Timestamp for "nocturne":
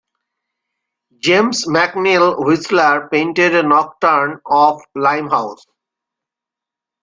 3.61-4.41